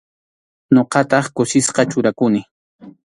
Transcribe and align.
Ñuqataq 0.75 1.25
kusisqa 1.35 1.81
churakuni. 1.91 2.41